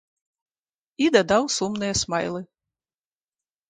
[1.05, 2.41] І дадаў сумныя смайлы.